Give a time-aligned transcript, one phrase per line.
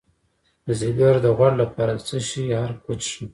[0.65, 3.25] د ځیګر د غوړ لپاره د څه شي عرق وڅښم؟